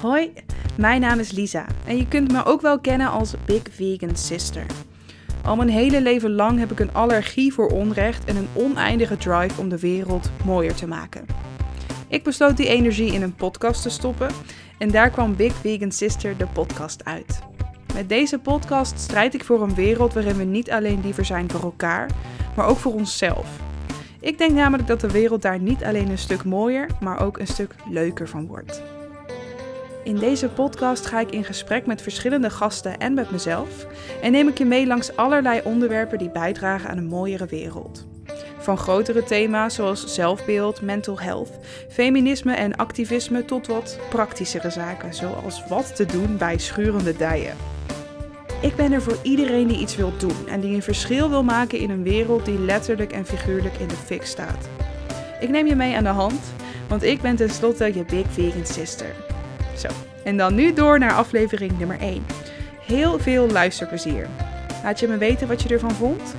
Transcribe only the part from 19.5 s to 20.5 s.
een wereld waarin we